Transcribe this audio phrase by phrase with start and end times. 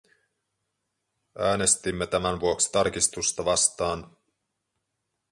[1.39, 4.17] Äänestimme tämän vuoksi tarkistusta vastaan.